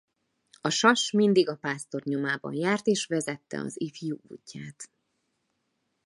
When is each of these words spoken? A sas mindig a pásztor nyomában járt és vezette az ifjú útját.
A 0.61 0.69
sas 0.69 1.11
mindig 1.11 1.49
a 1.49 1.55
pásztor 1.55 2.01
nyomában 2.03 2.53
járt 2.53 2.85
és 2.87 3.05
vezette 3.05 3.59
az 3.59 3.81
ifjú 3.81 4.21
útját. 4.27 4.89